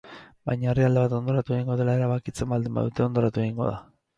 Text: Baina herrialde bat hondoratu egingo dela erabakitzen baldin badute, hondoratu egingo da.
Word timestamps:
Baina 0.49 0.69
herrialde 0.69 1.03
bat 1.03 1.13
hondoratu 1.17 1.55
egingo 1.57 1.77
dela 1.83 1.97
erabakitzen 1.99 2.51
baldin 2.55 2.77
badute, 2.81 3.07
hondoratu 3.09 3.45
egingo 3.47 3.71
da. 3.71 3.79